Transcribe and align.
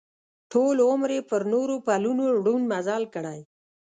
ټول 0.51 0.75
عمر 0.89 1.09
یې 1.15 1.21
پر 1.29 1.41
نورو 1.53 1.75
پلونو 1.85 2.25
ړوند 2.43 2.65
مزل 2.71 3.03
کړی. 3.15 3.39